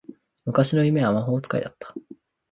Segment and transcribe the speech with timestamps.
[0.45, 1.93] 昔の夢は魔法使いだった